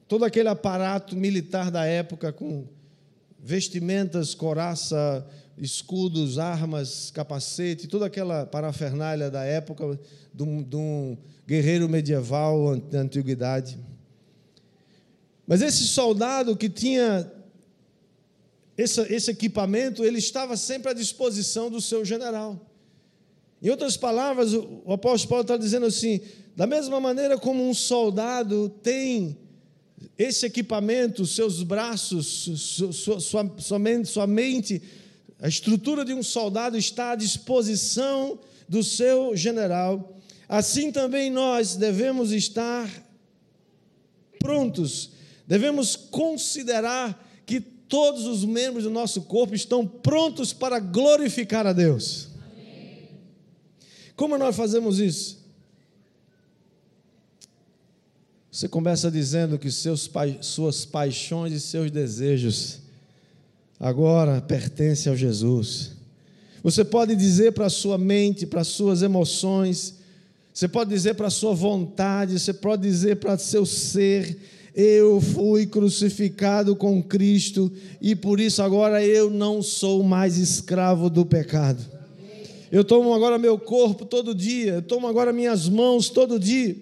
[0.06, 2.66] todo aquele aparato militar da época, com
[3.38, 9.98] vestimentas, coraça, escudos, armas, capacete, toda aquela parafernália da época
[10.32, 13.78] de um, guerreiro medieval da antiguidade.
[15.46, 17.30] Mas esse soldado que tinha
[18.76, 22.73] esse equipamento, ele estava sempre à disposição do seu general.
[23.64, 26.20] Em outras palavras, o apóstolo Paulo está dizendo assim:
[26.54, 29.38] da mesma maneira como um soldado tem
[30.18, 34.82] esse equipamento, seus braços, sua, sua, sua, mente, sua mente,
[35.40, 40.14] a estrutura de um soldado está à disposição do seu general,
[40.46, 42.86] assim também nós devemos estar
[44.38, 45.12] prontos,
[45.46, 52.33] devemos considerar que todos os membros do nosso corpo estão prontos para glorificar a Deus.
[54.16, 55.44] Como nós fazemos isso?
[58.50, 60.08] Você começa dizendo que seus,
[60.40, 62.78] suas paixões e seus desejos
[63.80, 65.90] agora pertencem ao Jesus.
[66.62, 69.94] Você pode dizer para a sua mente, para as suas emoções,
[70.52, 74.38] você pode dizer para a sua vontade, você pode dizer para seu ser:
[74.72, 81.26] eu fui crucificado com Cristo e por isso agora eu não sou mais escravo do
[81.26, 81.93] pecado.
[82.74, 86.76] Eu tomo agora meu corpo todo dia, eu tomo agora minhas mãos todo dia.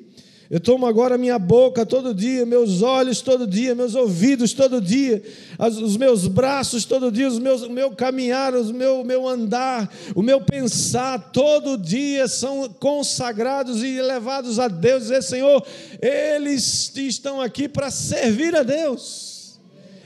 [0.48, 5.22] Eu tomo agora minha boca todo dia, meus olhos todo dia, meus ouvidos todo dia,
[5.58, 10.22] os meus braços todo dia, os meus, o meu caminhar, o meu, meu andar, o
[10.22, 15.02] meu pensar todo dia são consagrados e levados a Deus.
[15.02, 15.62] Dizer, Senhor,
[16.00, 19.60] eles estão aqui para servir a Deus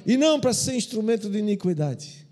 [0.05, 2.26] e não para ser instrumento de iniquidade.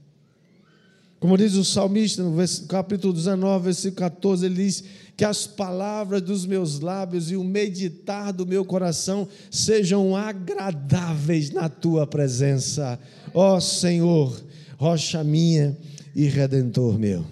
[1.25, 2.37] Como diz o salmista no
[2.69, 4.85] capítulo 19, versículo 14, ele diz:
[5.17, 11.67] Que as palavras dos meus lábios e o meditar do meu coração sejam agradáveis na
[11.71, 13.01] tua presença,
[13.33, 14.39] ó Senhor,
[14.77, 15.75] rocha minha
[16.15, 17.25] e redentor meu.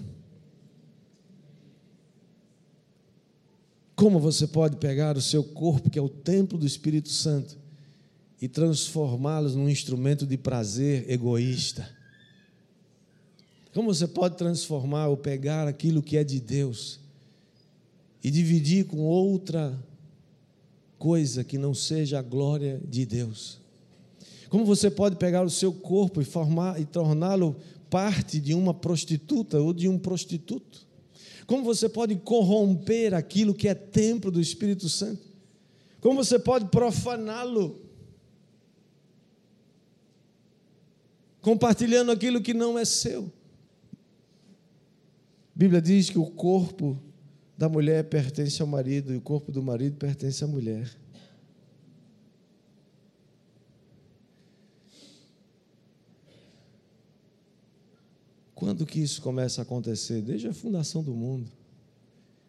[3.95, 7.59] Como você pode pegar o seu corpo, que é o templo do Espírito Santo,
[8.41, 12.01] e transformá-los num instrumento de prazer egoísta?
[13.73, 17.01] Como você pode transformar ou pegar aquilo que é de Deus
[18.23, 19.79] e dividir com outra
[20.99, 23.61] coisa que não seja a glória de Deus?
[24.51, 27.57] Como você pode pegar o seu corpo e formar e torná-lo
[27.89, 30.87] parte de uma prostituta ou de um prostituto?
[31.47, 35.23] Como você pode corromper aquilo que é templo do Espírito Santo?
[35.99, 37.81] Como você pode profaná-lo?
[41.41, 43.33] Compartilhando aquilo que não é seu.
[45.55, 46.99] A Bíblia diz que o corpo
[47.57, 50.91] da mulher pertence ao marido e o corpo do marido pertence à mulher.
[58.55, 60.23] Quando que isso começa a acontecer?
[60.23, 61.51] Desde a fundação do mundo.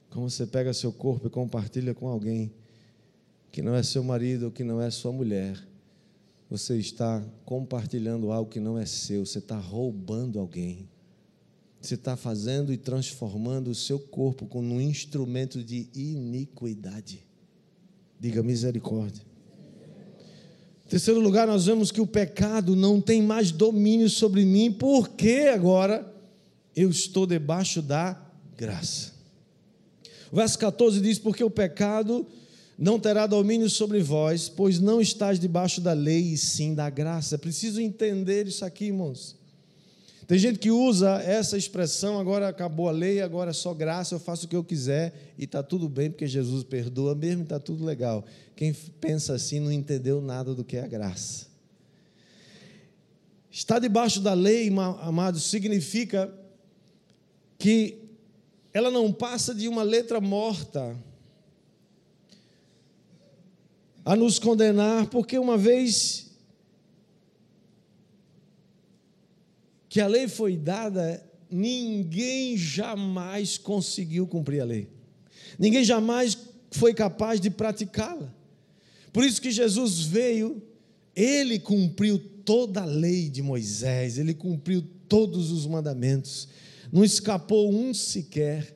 [0.10, 2.54] Como você pega seu corpo e compartilha com alguém
[3.52, 5.58] que não é seu marido ou que não é sua mulher,
[6.50, 10.88] você está compartilhando algo que não é seu, você está roubando alguém.
[11.84, 17.26] Você está fazendo e transformando o seu corpo como um instrumento de iniquidade.
[18.18, 19.22] Diga misericórdia.
[20.88, 26.10] Terceiro lugar, nós vemos que o pecado não tem mais domínio sobre mim, porque agora
[26.74, 28.18] eu estou debaixo da
[28.56, 29.12] graça.
[30.32, 32.26] O verso 14 diz: Porque o pecado
[32.78, 37.36] não terá domínio sobre vós, pois não estás debaixo da lei, e sim da graça.
[37.36, 39.43] É preciso entender isso aqui, irmãos.
[40.28, 44.20] Tem gente que usa essa expressão, agora acabou a lei, agora é só graça, eu
[44.20, 47.60] faço o que eu quiser e está tudo bem, porque Jesus perdoa mesmo e está
[47.60, 48.24] tudo legal.
[48.56, 51.48] Quem pensa assim não entendeu nada do que é a graça.
[53.52, 56.34] Estar debaixo da lei, amados, significa
[57.60, 58.00] que
[58.74, 60.98] ela não passa de uma letra morta
[64.06, 66.23] a nos condenar, porque uma vez
[69.94, 74.90] que a lei foi dada, ninguém jamais conseguiu cumprir a lei.
[75.60, 76.36] Ninguém jamais
[76.72, 78.34] foi capaz de praticá-la.
[79.12, 80.64] Por isso que Jesus veio,
[81.16, 86.48] ele cumpriu toda a lei de Moisés, ele cumpriu todos os mandamentos,
[86.92, 88.76] não escapou um sequer.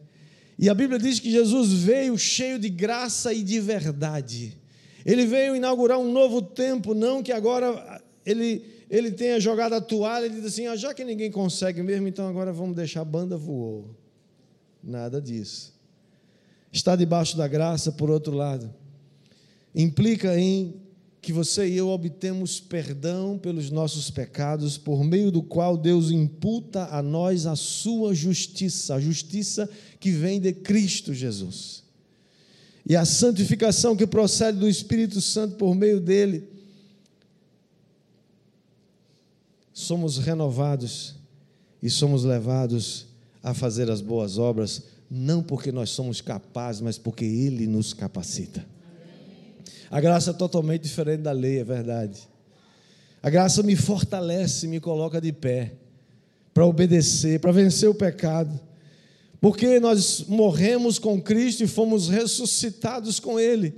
[0.60, 4.56] E a Bíblia diz que Jesus veio cheio de graça e de verdade.
[5.04, 10.28] Ele veio inaugurar um novo tempo, não que agora ele ele tenha jogado a toalha
[10.28, 13.38] e diz assim: ah, já que ninguém consegue mesmo, então agora vamos deixar a banda
[13.38, 13.96] voou.
[14.84, 15.74] Nada disso.
[16.72, 18.74] Está debaixo da graça, por outro lado,
[19.76, 20.76] implica em
[21.22, 26.88] que você e eu obtemos perdão pelos nossos pecados, por meio do qual Deus imputa
[26.90, 29.70] a nós a sua justiça, a justiça
[30.00, 31.84] que vem de Cristo Jesus.
[32.86, 36.48] E a santificação que procede do Espírito Santo por meio dele
[39.78, 41.14] somos renovados
[41.84, 43.06] e somos levados
[43.44, 48.66] a fazer as boas obras, não porque nós somos capazes, mas porque Ele nos capacita.
[49.92, 52.28] A graça é totalmente diferente da lei, é verdade.
[53.22, 55.74] A graça me fortalece, me coloca de pé
[56.56, 58.60] para obedecer, para vencer o pecado.
[59.40, 63.76] Porque nós morremos com Cristo e fomos ressuscitados com Ele.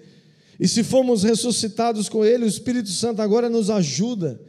[0.57, 4.39] E se fomos ressuscitados com Ele, o Espírito Santo agora nos ajuda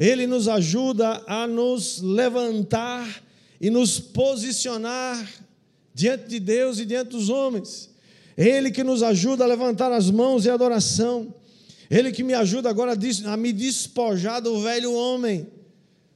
[0.00, 3.22] ele nos ajuda a nos levantar
[3.60, 5.30] e nos posicionar
[5.92, 7.90] diante de Deus e diante dos homens.
[8.34, 11.34] Ele que nos ajuda a levantar as mãos em adoração.
[11.90, 15.46] Ele que me ajuda agora a me despojar do velho homem,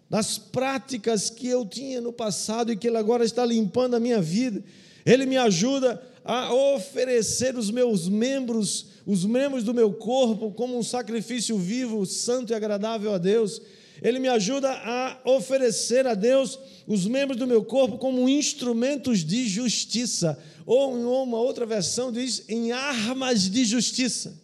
[0.09, 4.23] das práticas que eu tinha no passado e que Ele agora está limpando a minha
[4.23, 4.65] vida.
[5.05, 10.83] Ele me ajuda a oferecer os meus membros, os membros do meu corpo, como um
[10.83, 13.61] sacrifício vivo, santo e agradável a Deus.
[14.03, 19.47] Ele me ajuda a oferecer a Deus os membros do meu corpo como instrumentos de
[19.47, 20.39] justiça.
[20.67, 24.43] Ou em uma outra versão diz em armas de justiça.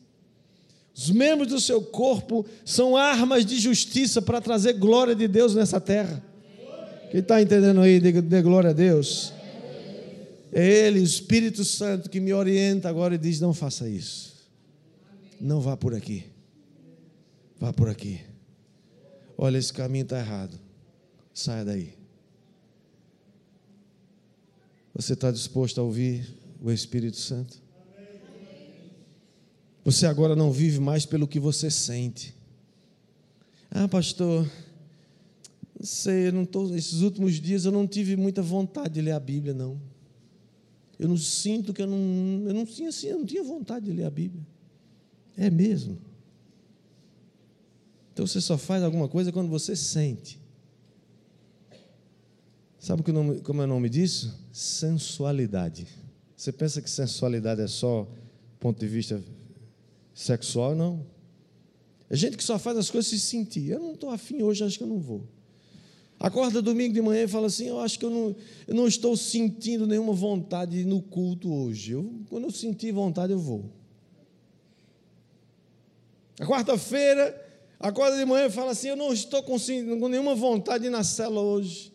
[0.94, 5.80] Os membros do seu corpo são armas de justiça para trazer glória de Deus nessa
[5.80, 6.22] terra.
[7.10, 9.32] Quem está entendendo aí, dê glória a Deus.
[10.52, 14.29] É Ele, o Espírito Santo, que me orienta agora e diz: não faça isso.
[15.40, 16.26] Não vá por aqui.
[17.58, 18.20] Vá por aqui.
[19.38, 20.60] Olha, esse caminho está errado.
[21.32, 21.94] Saia daí.
[24.94, 26.28] Você está disposto a ouvir
[26.60, 27.62] o Espírito Santo?
[29.82, 32.34] Você agora não vive mais pelo que você sente.
[33.70, 34.46] Ah, pastor,
[35.78, 39.12] não sei, eu não tô, esses últimos dias eu não tive muita vontade de ler
[39.12, 39.80] a Bíblia, não.
[40.98, 43.92] Eu não sinto que eu não, eu não tinha assim, eu não tinha vontade de
[43.92, 44.46] ler a Bíblia.
[45.36, 45.98] É mesmo.
[48.12, 50.38] Então você só faz alguma coisa quando você sente.
[52.78, 54.38] Sabe que nome, como é o nome disso?
[54.52, 55.86] Sensualidade.
[56.36, 58.08] Você pensa que sensualidade é só
[58.58, 59.22] ponto de vista
[60.14, 60.74] sexual?
[60.74, 61.04] Não.
[62.08, 63.68] É gente que só faz as coisas se sentir.
[63.68, 65.28] Eu não estou afim hoje, acho que eu não vou.
[66.18, 69.16] Acorda domingo de manhã e fala assim: Eu acho que eu não, eu não estou
[69.16, 71.92] sentindo nenhuma vontade no culto hoje.
[71.92, 73.70] Eu, quando eu sentir vontade, eu vou.
[76.40, 77.38] A quarta-feira,
[77.78, 80.90] acorda de manhã e fala assim: Eu não estou com, com nenhuma vontade de ir
[80.90, 81.92] na cela hoje.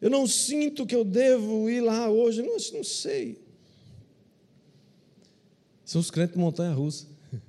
[0.00, 2.42] Eu não sinto que eu devo ir lá hoje.
[2.42, 3.44] Não, não sei.
[5.84, 7.06] São os crentes de montanha russa.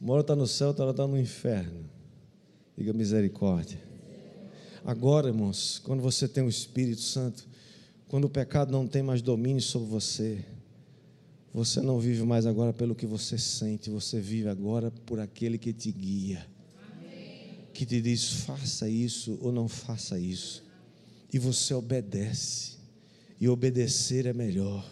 [0.00, 1.90] Uma hora está no céu, outra hora está no inferno.
[2.78, 3.80] Diga misericórdia.
[4.84, 7.48] Agora, irmãos, quando você tem o Espírito Santo,
[8.06, 10.44] quando o pecado não tem mais domínio sobre você,
[11.52, 15.72] você não vive mais agora pelo que você sente, você vive agora por aquele que
[15.72, 16.46] te guia,
[16.92, 17.66] Amém.
[17.74, 20.64] que te diz: faça isso ou não faça isso,
[21.32, 22.76] e você obedece,
[23.40, 24.88] e obedecer é melhor,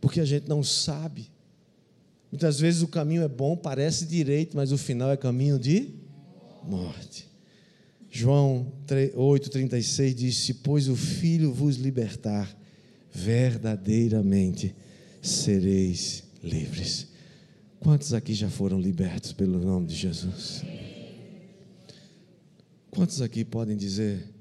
[0.00, 1.30] porque a gente não sabe.
[2.30, 5.94] Muitas vezes o caminho é bom, parece direito, mas o final é caminho de
[6.62, 7.26] morte.
[8.10, 12.54] João 8,36 diz: Se, pois, o Filho vos libertar,
[13.10, 14.74] verdadeiramente
[15.26, 17.08] sereis livres.
[17.80, 20.62] Quantos aqui já foram libertos pelo nome de Jesus?
[22.90, 24.32] Quantos aqui podem dizer: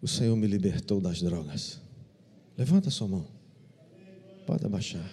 [0.00, 1.80] O Senhor me libertou das drogas?
[2.56, 3.26] Levanta sua mão.
[4.46, 5.10] Pode abaixar.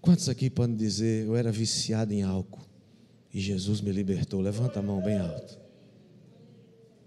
[0.00, 2.64] Quantos aqui podem dizer: Eu era viciado em álcool
[3.32, 4.40] e Jesus me libertou?
[4.40, 5.58] Levanta a mão bem alto.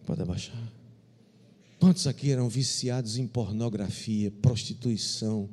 [0.06, 0.72] Pode abaixar.
[1.80, 5.50] Quantos aqui eram viciados em pornografia, prostituição?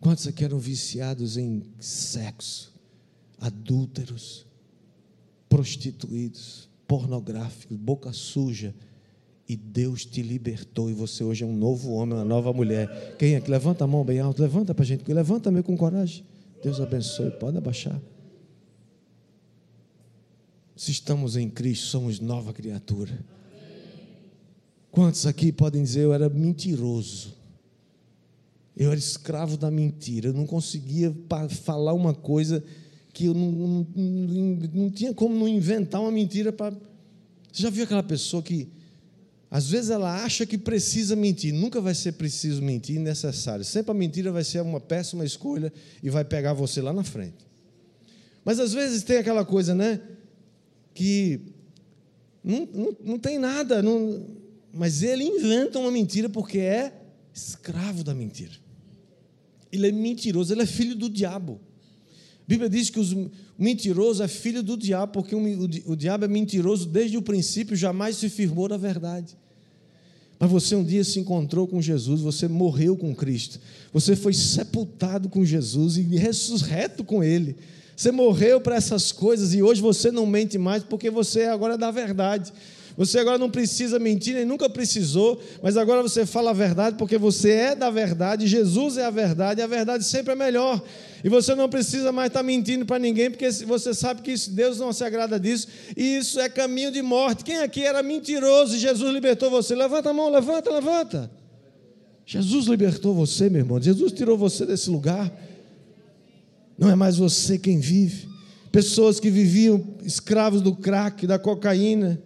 [0.00, 2.72] Quantos aqui eram viciados em sexo,
[3.38, 4.46] adúlteros,
[5.48, 8.74] prostituídos, pornográficos, boca suja?
[9.48, 13.16] E Deus te libertou e você hoje é um novo homem, uma nova mulher.
[13.18, 13.50] Quem aqui?
[13.50, 16.22] Levanta a mão bem alto, levanta para a gente, levanta meio com coragem.
[16.62, 17.98] Deus abençoe, pode abaixar.
[20.76, 23.18] Se estamos em Cristo, somos nova criatura.
[24.90, 27.37] Quantos aqui podem dizer eu era mentiroso?
[28.78, 31.14] Eu era escravo da mentira, eu não conseguia
[31.64, 32.62] falar uma coisa
[33.12, 33.86] que eu não, não,
[34.72, 36.76] não, tinha como não inventar uma mentira para.
[37.52, 38.68] Você já viu aquela pessoa que
[39.50, 43.64] às vezes ela acha que precisa mentir, nunca vai ser preciso mentir, necessário.
[43.64, 45.72] Sempre a mentira vai ser uma péssima escolha
[46.02, 47.48] e vai pegar você lá na frente.
[48.44, 50.00] Mas às vezes tem aquela coisa, né?
[50.98, 51.40] que
[52.42, 54.26] não, não, não tem nada, não,
[54.72, 56.92] mas ele inventa uma mentira porque é
[57.32, 58.54] escravo da mentira.
[59.72, 61.60] Ele é mentiroso, ele é filho do diabo.
[62.02, 66.86] A Bíblia diz que o mentiroso é filho do diabo, porque o, diabo é mentiroso
[66.86, 69.36] desde o princípio, jamais se firmou na verdade.
[70.38, 73.60] Mas você um dia se encontrou com Jesus, você morreu com Cristo,
[73.92, 77.56] você foi sepultado com Jesus e ressurreto com Ele.
[77.96, 81.76] Você morreu para essas coisas e hoje você não mente mais porque você é agora
[81.76, 82.52] da verdade.
[82.98, 87.16] Você agora não precisa mentir, nem nunca precisou, mas agora você fala a verdade porque
[87.16, 90.82] você é da verdade, Jesus é a verdade, e a verdade sempre é melhor.
[91.22, 94.92] E você não precisa mais estar mentindo para ninguém, porque você sabe que Deus não
[94.92, 97.44] se agrada disso, e isso é caminho de morte.
[97.44, 99.76] Quem aqui era mentiroso e Jesus libertou você?
[99.76, 101.30] Levanta a mão, levanta, levanta.
[102.26, 103.80] Jesus libertou você, meu irmão.
[103.80, 105.32] Jesus tirou você desse lugar.
[106.76, 108.28] Não é mais você quem vive.
[108.72, 112.20] Pessoas que viviam escravos do crack, da cocaína,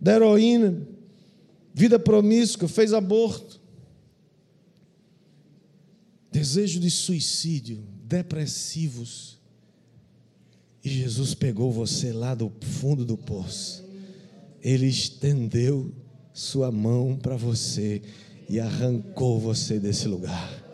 [0.00, 0.80] da heroína,
[1.74, 3.60] vida promíscua, fez aborto,
[6.30, 9.38] desejo de suicídio, depressivos.
[10.84, 13.84] E Jesus pegou você lá do fundo do poço.
[14.62, 15.92] Ele estendeu
[16.32, 18.02] sua mão para você
[18.48, 20.64] e arrancou você desse lugar.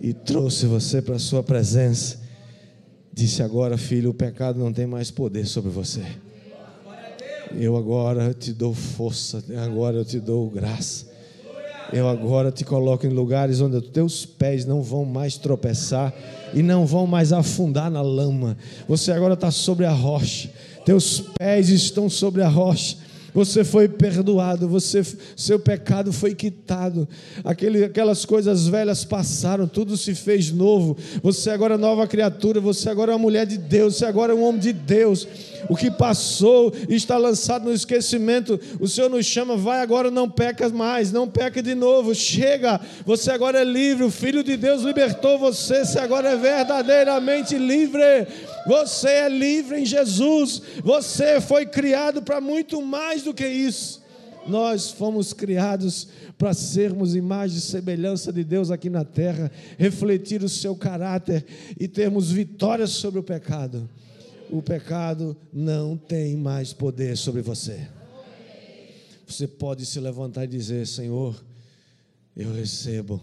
[0.00, 2.26] E trouxe você para a sua presença
[3.16, 6.04] Disse agora, filho, o pecado não tem mais poder sobre você.
[7.58, 11.06] Eu agora te dou força, agora eu te dou graça.
[11.92, 16.12] Eu agora te coloco em lugares onde os teus pés não vão mais tropeçar
[16.52, 18.58] e não vão mais afundar na lama.
[18.86, 20.50] Você agora está sobre a rocha,
[20.84, 22.98] teus pés estão sobre a rocha.
[23.36, 25.02] Você foi perdoado, você,
[25.36, 27.06] seu pecado foi quitado,
[27.44, 30.96] Aquele, aquelas coisas velhas passaram, tudo se fez novo.
[31.22, 34.34] Você agora é nova criatura, você agora é uma mulher de Deus, você agora é
[34.34, 35.28] um homem de Deus.
[35.68, 38.58] O que passou está lançado no esquecimento.
[38.80, 42.14] O Senhor nos chama, vai agora, não peca mais, não peca de novo.
[42.14, 44.04] Chega, você agora é livre.
[44.04, 48.00] O Filho de Deus libertou você, você agora é verdadeiramente livre.
[48.66, 50.60] Você é livre em Jesus.
[50.82, 54.04] Você foi criado para muito mais do que isso.
[54.46, 60.48] Nós fomos criados para sermos imagem e semelhança de Deus aqui na terra, refletir o
[60.48, 61.44] seu caráter
[61.78, 63.88] e termos vitórias sobre o pecado.
[64.50, 67.88] O pecado não tem mais poder sobre você.
[69.26, 71.44] Você pode se levantar e dizer: Senhor,
[72.36, 73.20] eu recebo,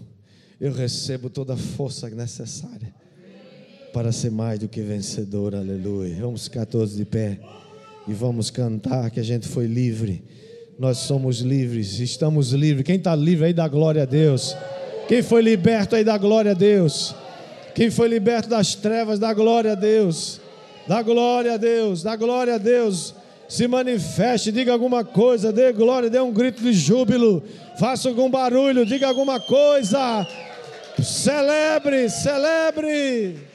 [0.60, 3.03] eu recebo toda a força necessária
[3.94, 6.18] para ser mais do que vencedor, aleluia.
[6.20, 7.40] Vamos ficar todos de pé
[8.08, 10.24] e vamos cantar que a gente foi livre.
[10.80, 12.84] Nós somos livres, estamos livres.
[12.84, 14.58] Quem está livre aí, dá glória a Deus.
[15.08, 17.14] Quem foi liberto aí, dá glória a Deus.
[17.76, 20.42] Quem foi liberto das trevas, dá glória a Deus.
[20.88, 23.14] Dá glória a Deus, dá glória a Deus.
[23.48, 27.44] Se manifeste, diga alguma coisa, dê glória, dê um grito de júbilo.
[27.80, 30.28] Faça algum barulho, diga alguma coisa.
[31.00, 33.53] Celebre, celebre.